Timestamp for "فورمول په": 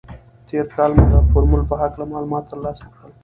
1.31-1.75